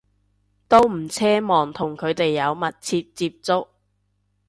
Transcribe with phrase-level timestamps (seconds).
[0.67, 3.67] 都唔奢望同佢哋有密切接觸